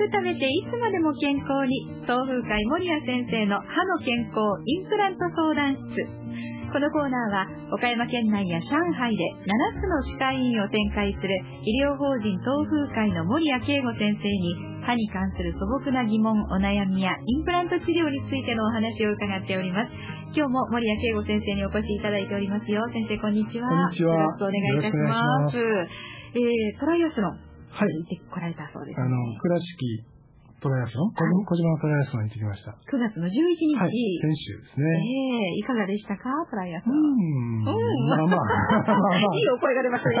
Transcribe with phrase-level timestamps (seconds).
[0.00, 2.00] く食べていつまでも健康に。
[2.08, 6.08] 東風会守谷先生の歯の健康インプラント相談室。
[6.72, 11.34] このコーナーは岡山県内や上海で7つの歯科医院を展開する
[11.66, 14.54] 医療法人東風会の守谷慶吾先生に
[14.86, 19.90] 歯に関する素朴な疑問お悩みやインプラント治療についてのお話を伺っております。
[20.30, 22.86] 今日も守谷慶吾先生にお越しいただいておりますよ。
[22.94, 23.68] 先生こんにちは。
[23.68, 24.14] こんにちは。
[24.14, 25.58] よろしくお願いいたします。
[25.58, 27.88] えー、トライアスロンはい。
[27.88, 29.02] 行ってこられたそうです、ね。
[29.04, 30.04] あの、倉敷
[30.60, 32.72] トライアスロン、はい小島のトライアスロンに行ってきました。
[32.72, 33.74] 9月の11日。
[33.80, 33.92] はい。
[34.20, 34.92] 先週ですえね。
[35.56, 36.28] えいかがでしたか？
[36.50, 37.00] トライアスうロン。
[37.00, 37.64] ん。
[37.64, 39.16] うんまあまあ。
[39.36, 40.16] いいお声が出ましたね。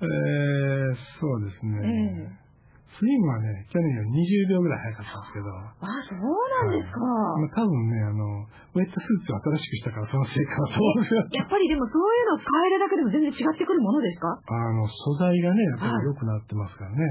[0.00, 1.72] えー、そうですうん。
[1.80, 1.88] ね。
[1.88, 2.45] ええ
[2.86, 6.22] スイングはね、去年より20秒ぐらい早かったんですけど、あ、そう
[6.64, 7.00] なんですか。
[7.02, 14.32] まあ、多分ね、あの、ウェットスーツを新しくしたからそのせいかなと思うやっぱりでもそういうのを変えるだけでも全然違ってくるものですか？
[14.32, 17.04] あの、素材がね、やっぱり良くなってますからね。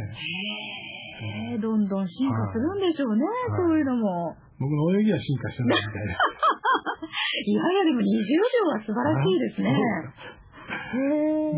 [1.53, 4.36] へえ、どんどん進化するんでしょうね、はいそういうのも。
[4.59, 6.17] 僕の泳ぎは進化してないみたいな。
[7.45, 9.69] いやいや、でも20秒は素晴らしいですね。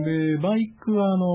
[0.03, 1.25] で、バイクは、あの、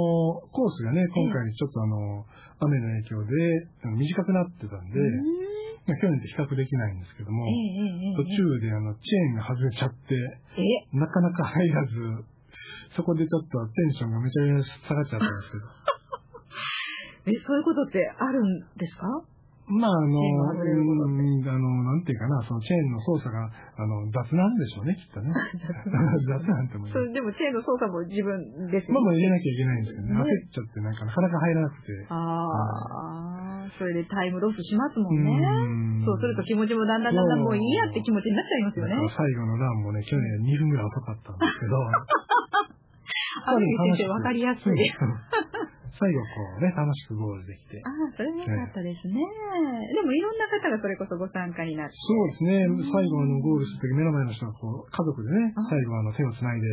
[0.51, 2.25] コースがね、今回ちょっとあの、
[2.67, 3.67] 雨の影響で
[3.99, 5.87] 短くなってたんで、うん。
[5.87, 7.45] まあ去年と比較できないんですけども
[8.17, 10.15] 途中であの、チェーンが外れちゃって、
[10.57, 11.93] え、なかなか入らず、
[12.95, 17.35] そこでちょっとテンションがめちゃめちゃ下がっちゃったんですけど。
[17.35, 19.07] え、そういうことってあるんですか？
[19.73, 25.33] まあ、あの、うんあの、なんていうかな、そのチェーンの操作が、あの、雑なんでしょうね、きっとね。
[26.28, 27.01] 雑なんて思いますそ。
[27.01, 32.06] れでもチェーンの操作も自分ですまあまあ入れなききゃいけないんですけどね、ね焦っちゃって、なんかなかなか入らなくて。
[32.09, 35.33] ああ、それでタイムロスしますもんね。
[35.33, 38.95] うんそうすると気持ちもだんだんだんだんもういいやって気持ちになっちゃいますよね。
[39.15, 41.78] 最後のランもね、去年2分ぐらい遅かったんですけど。
[43.44, 44.72] ある意味先生わかりやすい。
[45.98, 47.76] 最後こうね、楽しくゴールできて。
[47.84, 49.20] ああ、それは良かったですね。
[49.20, 51.92] でもいろんな方がそれこそご参加になって。
[51.92, 56.66] そうですね、最後あのゴールするとき目の前の人がこう、家族でねあ、最後あの手をつないで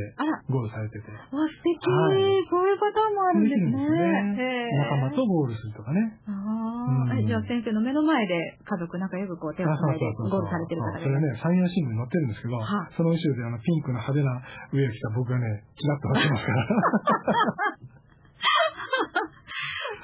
[0.48, 1.12] ゴールされてて。
[1.12, 3.76] わ、素敵、はいそういうパターンもあるんですね。
[3.76, 6.00] すね仲間とゴールするとかね。
[6.26, 11.12] ああ、うんえじゃあ先生の目の前で家族仲良くこう手をつないでゴールされてる方がいる。
[11.12, 14.32] それね、山陽新聞に載ってるんですけど、はその後ろであのピンクの派手な
[14.72, 17.69] 上を着た僕がね、ちらっと乗ってますから。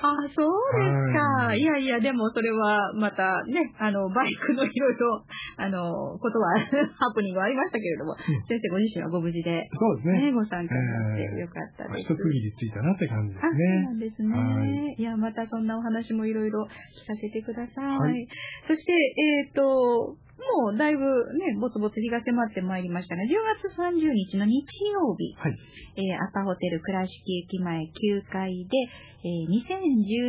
[0.06, 1.50] ああ、そうですか。
[1.50, 5.26] はいいやいや、でもそれはまたね、あの、バイクのいろいろ、
[5.58, 6.60] あの、ことは、
[7.00, 8.16] ハプニングありましたけれども、
[8.48, 10.22] 先生ご自身はご無事で、そうですね。
[10.30, 12.14] ね、ご参加になってええよかったです。
[12.14, 13.82] 一区切りついたなって感じであ、そうすね。
[13.82, 14.66] なんですね。、は
[14.98, 17.86] いや、またそんなお話もいろいろ聞かせてください。
[17.98, 18.28] はい
[18.68, 23.28] そして、えっ、と、もうだいぶね、ぼつぼつ日が迫ってまいりましたが、10
[23.64, 25.56] 月30日の日曜日、はい。
[25.96, 28.78] えーアパホテル倉敷駅前9階で、
[29.24, 29.56] えー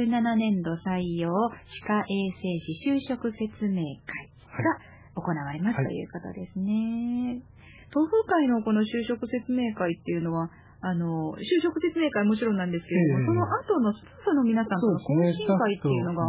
[0.06, 4.30] 2017年度採用歯科衛生士就職説明会
[4.62, 4.78] が
[5.18, 5.86] 行われます、はい。
[5.86, 7.42] ということですね。
[7.90, 10.50] 東風会のこの就職説明会っていうのは、
[10.82, 13.26] あの、就職説明会もちろんなんですけれども、ええ。
[13.26, 16.22] その後のスタッフの皆さんとの懇親会っていうのが、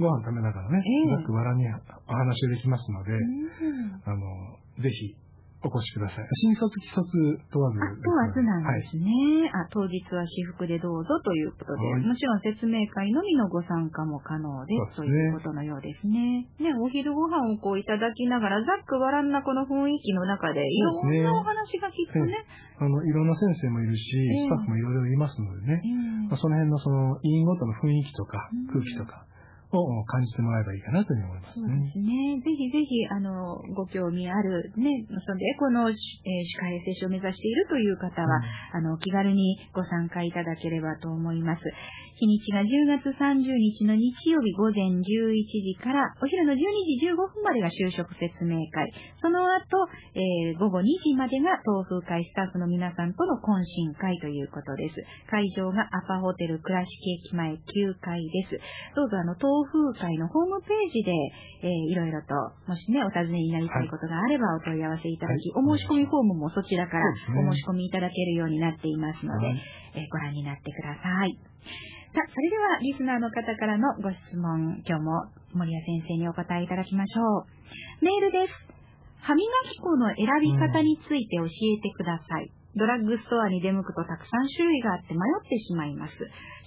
[0.00, 1.16] ご飯食べながらね、ええ。
[1.16, 4.02] ざっくばらんにお話ができますので、うん。
[4.04, 5.14] あの、ぜひ
[5.60, 6.24] お越しください。
[6.40, 7.04] 新卒、既卒
[7.52, 7.84] 問わず。
[7.84, 9.12] あ問わずなんはいですね。
[9.52, 12.08] あ当日は私服でどうぞということで、はい。
[12.08, 15.04] もちろん説明会のみのご参加も可能ですね。
[15.04, 16.48] ということのようですね。
[16.56, 22.40] ね、お昼ご飯をこういただきながら、ざっくばらんなこの雰囲気の中で、いろんなお話がきっとね。
[22.80, 24.48] あの、いろんな先生もいるし、ええ。
[24.48, 26.28] スタッフもいろいろいますのでね、え。
[26.32, 29.26] まあ、その辺のその、委員ごとの雰囲気とかうん、空気とか
[29.78, 31.90] を感じてもらえばいいかなというふうに思いますそうでね。
[31.92, 32.40] すね。
[32.42, 35.96] ぜひぜひ、あの、ご興味ある、ね、そんで、この、えー
[36.50, 38.40] 歯科衛生士を目指しているという方は、
[38.72, 41.62] あの、気軽にご参加いただければと思います。
[42.20, 46.56] 日にちが10月30日の日曜日午前11時から、お昼の12
[47.00, 48.92] 時15分までが就職説明会。
[49.22, 54.96] その後、えー午後2時までが東風会スタッフの皆さんとの懇親会ということです。
[55.30, 56.90] 会場がアパホテル倉敷
[57.24, 57.58] 駅前9
[58.00, 58.60] 階です。
[58.96, 61.12] どうぞあの、東風会のホームページで、
[61.62, 62.34] えーいろいろと、
[62.66, 67.04] もしね、お尋ねになりたいことがあればお問い合わせいただき、はいお申し込みフォームもそちらから
[67.48, 69.62] お申し込みいただけるようになっていますので、はい
[69.94, 71.38] えーご覧になってください。
[72.12, 77.46] さあ、それではリスナーの方からのご質問、今日も森谷先生にお答えいただきましょ
[78.02, 78.04] う。
[78.04, 78.52] メールです。
[79.22, 82.50] 歯磨き粉の選び方について教えてください。
[82.76, 86.12] ドラッグストアに出向くとたくさん種類があって迷ってしまいます。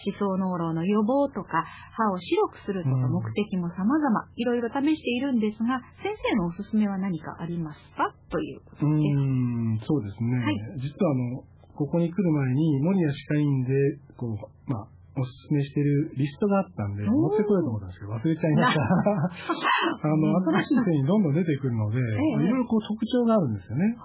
[0.03, 1.63] 歯槽膿漏の予防とか、
[1.95, 8.11] 歯を白くするとかうん目的も様々、いろいろ試しているんですが、先生のおすすめは何かありますか？
[8.29, 9.15] ということうです。
[9.15, 10.37] ーん、そうですね。
[10.43, 11.43] はい実はあの、
[11.75, 13.73] ここに来る前に、森谷歯科医院で、
[14.17, 18.81] こう、まあ、おすすめしているリストがあったんで、持ってこようと思ったんですけど、忘れちゃいました。
[20.03, 23.95] あの、新しい製品どんどん出てくるので、えいろいろこう特徴があるんですよね。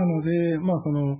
[0.00, 1.18] はなので、まあその、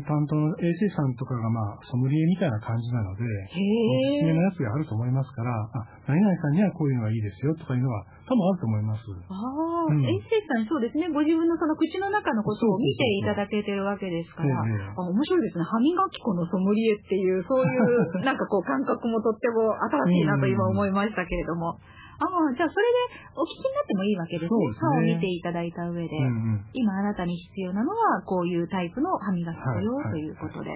[0.00, 4.48] 担当の衛生士さんとかがまあ、ソムリエみたいな感じなので、へおすすめのえ。
[4.48, 9.04] やつがあると思いますから、あ、何々さんにはこういうのがいいですよとかいうのは多分あると思います。
[9.28, 11.12] ああ、うん衛生士さん、そうですね。
[11.12, 14.48] ご自分のその口の中のことを見ていただけてるわけですから。
[14.48, 15.64] ええあ面白いですね。
[15.68, 19.76] 歯磨き粉のソムリエっていう、そういう、 なんかこう感覚もとっても
[20.08, 21.76] 新しいなと今思いましたけれども。
[22.22, 24.56] ああ、じゃあそれでお聞きになってもいいわけですね。
[24.78, 26.14] 歯を見ていただいた上で。
[26.14, 26.66] うんうん。
[26.72, 30.70] 今あなたに必要なのはこういうタイプの歯磨き粉よ、はいということで。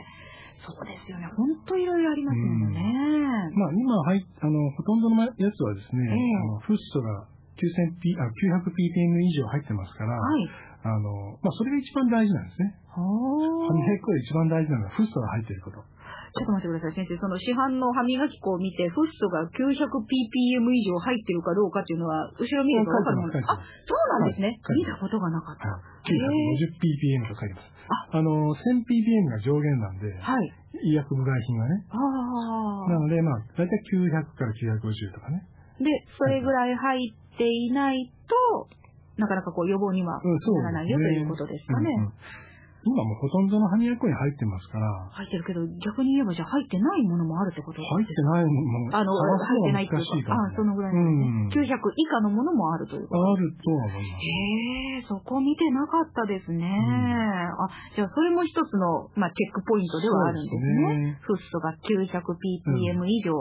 [0.58, 1.28] そうですよね。
[1.36, 2.80] ほんといろいろありますもんね。
[3.54, 7.28] まあ今入っあの、ほとんどのやつはですね、ええあのフッ素が
[7.60, 10.48] 9000P あ 900ppm 以上入ってますから、はい。
[10.82, 12.74] あの、まあそれが一番大事なんですね。
[12.88, 13.04] は
[13.68, 15.84] 歯磨き粉で一番大事なのはフッ素が入っていること。
[16.36, 17.16] ちょっと待ってください、先生。
[17.16, 24.60] その市販の歯磨き粉を見て、フッ素が 900ppm 以上入ってるかどうかっていうのは、後ろ見るとわかるもの書いてますあ、そうなんですね。
[24.60, 25.68] はい見たことがなかった。
[25.68, 27.76] はい 950ppm と書いてます。
[28.12, 30.52] あの、1000ppm が上限なんで、はい。
[30.84, 31.84] 医薬部外品はね。
[31.90, 31.96] あ
[32.86, 32.90] あ。
[32.90, 35.42] なので、まあ、だいたい900から950とかね。
[35.80, 38.68] で、それぐらい入っていないと、
[39.16, 41.90] なかなかこう予防にはならないよということですかね。
[42.86, 47.82] うんうん今もうほとんどの歯磨き粉に入ってますから、入ってるけど、逆に言えばじゃあ入ってないものもあるってこと？
[47.82, 51.66] 入ってないものあの、入ってないっていうか、あそのぐらいなんですね。
[51.66, 53.32] 900以下のものもあるということ？
[53.32, 54.22] あるとは思います。
[54.22, 56.62] へえ、そこ見てなかったですね。
[56.70, 61.18] あ、じゃあそれも一つの、まあ、チェックポイントではあるんですね。
[61.22, 63.34] フッ素が 900ppm 以上、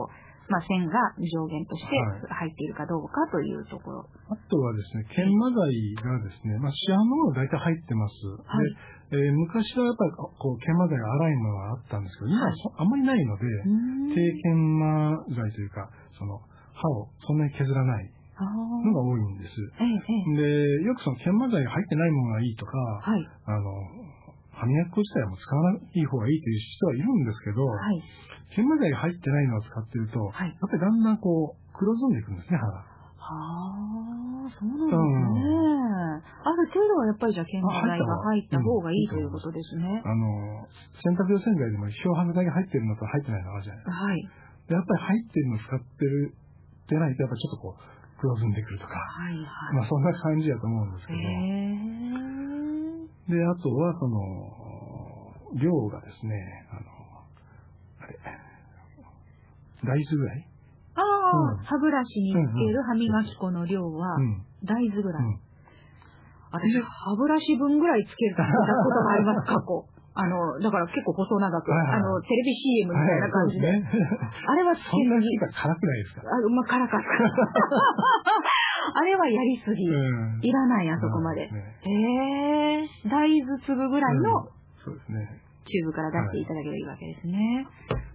[0.47, 1.97] まあ、線が上限として
[2.29, 4.05] 入っているかどうかというところ。
[4.29, 5.57] あとはですね、研磨剤
[6.05, 8.13] がですね、まあ、市販のもの大体入ってます。
[8.45, 13.45] はいで、えー昔はやっぱりこう、研磨剤が粗いものがあったんですけど、今はそあんまりないので、
[14.13, 16.41] 低研磨剤というか、その、
[16.73, 18.11] 歯をそんなに削らない
[18.83, 19.53] のが多いんです。
[19.79, 20.01] ええ、え
[20.33, 20.81] え。
[20.81, 23.29] で、よくその研磨剤が入ってないものがいいとか、はい。
[23.45, 23.71] あの、
[24.55, 28.03] 歯磨き粉自体はもう使わない方がいいという人はいるんですけど、はい。
[28.55, 32.95] 研磨剤が入ってないのを使ってると、はいやっぱりだんだんこう、黒ずんでいくんですね、歯が。
[33.25, 34.99] はあ、そうなんです
[35.33, 35.75] ね。
[36.45, 40.01] ある程度はやっぱりじゃあ研磨剤が入った方がいいということですね。
[40.05, 40.67] あの、
[41.03, 44.03] 洗濯用洗剤でも漂白剤が入ってるのと入ってないのがあるじゃないですか。
[44.05, 44.29] はい。
[44.69, 46.33] でやっぱり入ってるの使ってる
[46.85, 49.75] ってないと、やっぱちょっとこう、黒ずんでくるとか、はい、はい。
[49.75, 51.19] まあそんな感じだと思うんですけへえ。
[51.19, 52.04] ど、
[53.29, 54.17] で、あとはその、
[55.57, 56.35] 量がですね、
[56.69, 56.81] あの、
[58.01, 58.17] あれ、
[59.83, 60.47] 大豆ぐらい？
[60.95, 64.45] ああ、うん歯ブラシにつける歯磨き粉の量はうん。
[64.63, 65.23] 大豆ぐらい。
[65.23, 65.39] うん
[66.55, 68.49] 私、歯ブラシ分ぐらいつけたこ
[68.87, 69.83] とがあります、 過去。
[70.15, 73.67] あの、だから結構細長く、あの、テレビ CM みたいな感じで。
[73.67, 76.21] あれはつけそんなにが辛くないですか？
[76.23, 77.07] あ、まあ、辛かった。
[78.95, 79.83] あれはやりすぎ。
[79.83, 80.39] うん。
[80.39, 81.43] いらない、あそこまで。
[81.43, 84.55] へえ、大豆粒ぐらいのうん
[84.85, 85.41] そうですね。
[85.65, 87.67] チューブから出していただければいいわけですね。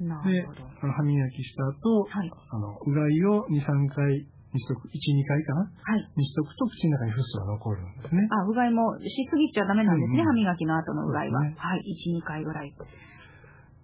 [0.06, 2.30] なでるほど。、あの歯磨きした後、はい。
[2.30, 5.60] あの、うがいを2、3回にしとく、1、2回かな？
[5.66, 6.10] はい。
[6.16, 8.22] にしとくと口の中にフッ素が残るんですね。
[8.30, 11.40] あ、うがいもしすぎちゃダメなんですね、うんうん歯磨きの後のうがいは。
[11.42, 12.72] はい、1、2回ぐらい。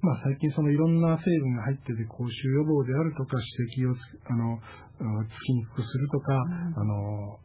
[0.02, 3.98] まあ最近そのいろんな成分が入ってて口臭予防であるとか、指摘をつ
[4.28, 4.58] あの、
[4.96, 6.38] うんつきにくくするとか、ん
[6.72, 7.36] あの、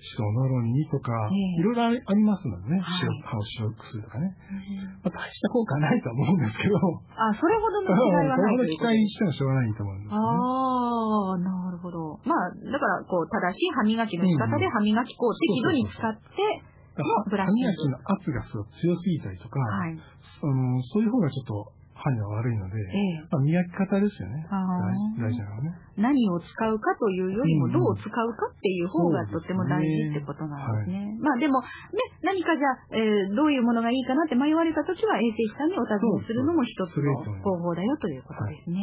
[0.00, 4.32] 歯槽のろにとか、ええいろいろありますのでね、はい塩歯を白くするとかね。
[5.04, 6.76] まあ大した効果はないとは思うんですけど、
[7.20, 8.96] あ、それほどの違いはないというそれほど期。
[8.96, 10.24] 待してもしょうがないと思うんですよね。
[10.24, 12.16] ああ、なるほど。
[12.24, 16.24] まあ、だから、こう、正しい歯磨きの仕方で歯磨き粉を適度に使って、
[17.02, 19.98] 歯磨きの圧がすごく強すぎたりとか、はい。
[19.98, 24.40] あのそういう方がちょっと歯には悪いので、ええまあ、磨き方ですよね。
[24.48, 25.76] 大大事なのはね。
[26.00, 31.12] 何を使うかというよりも、うんどう使うかっていう方がとっても大事ってことなんですね。
[31.20, 31.68] まあでも、ね、
[32.24, 37.14] 何かじゃあ、えーどういうものがいいかなって迷われたときは、衛生士さんにお尋ねするのも一つそうの
[37.44, 38.80] 方法だよということですね。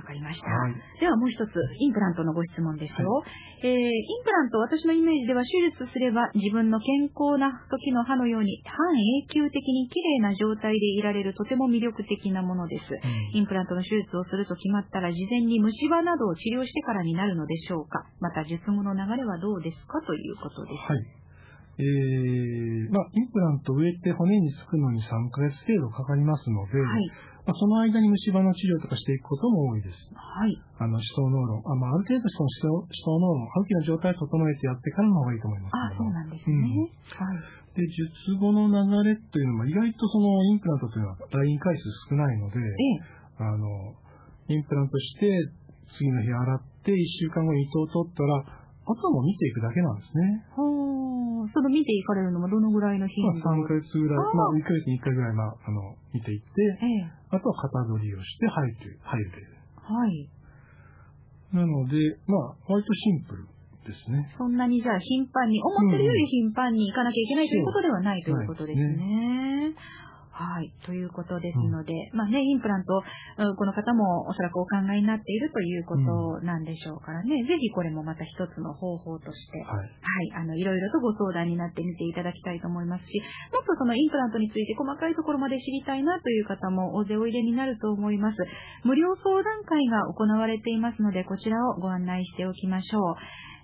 [0.00, 0.48] わ、かりました。
[0.48, 3.24] はいではもう一つ、インプラントのご質問ですよ。
[3.62, 12.84] えーインプラント、私のイメージでは手術すれば自分の健康な時の歯のように半永久的に綺麗な状態でいられるとても魅力的なものです。
[13.32, 20.92] インプラントの手術をすると決まったら事前に虫歯などを治療してからになるのでしょうかまた術後の流れはどうですかということです。
[20.92, 21.20] はい。
[21.78, 27.30] えー、まあ、インプラントを植えて骨につくのに3ヶ月程度かかりますので、はい。
[27.46, 29.96] まあ、その間に虫歯の治療とかしていくことも多いです。
[30.12, 30.54] はい。
[30.78, 31.72] あの、歯槽膿漏。
[31.72, 35.72] あまあ、ある程度その歯槽膿漏、歯茎の状態を整えてやってからの方がいいと思います。
[35.74, 36.54] あそうなんですね。
[37.16, 37.60] はい。
[37.74, 43.20] で、術後の流れというのも、意外とそのインプラントというのは来院回数少ないので、ええ。
[43.38, 43.94] あの、
[44.48, 45.32] インプラントして、
[45.96, 48.59] 次の日洗って、1週間後に糸を取ったら、
[48.90, 50.44] あとはもう見ていくだけなんですね。
[50.50, 51.48] ほー。
[51.48, 53.38] その見ていかれるのもどのぐらいの頻度？
[53.38, 56.46] まあ、3ヶ月ぐらい、まあ、1ヶ月に1回ぐらい、まあ、あの、見ていって、
[56.82, 59.30] ええ、あとは型取りをして入る、入る。
[59.78, 60.28] はい。
[61.52, 63.46] なので、まあ、割とシンプル
[63.86, 64.34] ですね。
[64.38, 69.74] そんなにじゃあ頻繁に、思ってるより頻繁に行かなきゃいけないということではないということですね。
[70.40, 70.72] はい。
[70.88, 73.02] ということですので、うん、まあね、インプラント、
[73.56, 79.88] この方もおそらくお考えになっているということなんでしょうからね、うん、ぜひこれもまた一つの方法として、はい、はい、
[80.40, 83.20] あの、いろいろとご相談になってみていただきたいと思いますし、
[83.52, 88.38] もっとそのインプラントについて細かいところまで知りたいなという方も大勢おいでになると思います。
[88.84, 93.14] 無料相談会が行われていますので、こちらをご案内しておきましょう。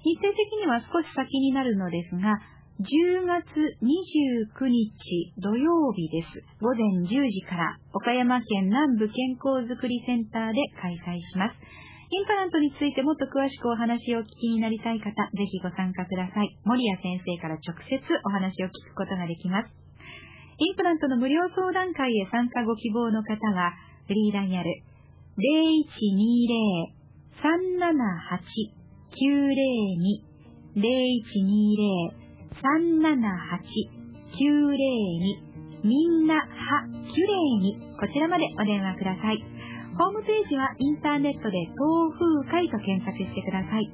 [0.04, 2.38] 日程的には少し先になるのですが、
[2.76, 6.44] 10月29日土曜日です。
[6.60, 11.56] 午前10時から岡山県南部健康づくりセンターで開催します。
[11.56, 11.64] イ
[12.20, 15.16] ンプラントについてもっと詳しくお話をお聞きになりたい方、ぜ
[15.48, 16.52] ひご参加ください。
[16.68, 19.72] 森谷先生から直接お話を聞くことができます。
[20.60, 23.72] インプラントの無料相談会へ参加ご希望の方は、
[24.06, 24.68] フリーダイヤル
[27.40, 30.26] 0120-378-902
[30.76, 32.25] 0120
[32.62, 35.46] 378-902
[35.84, 36.40] みんなは
[36.88, 39.44] きゅれいにこちらまでお電話ください。
[39.96, 43.88] ホームページはインターネットで東風会と検索してください。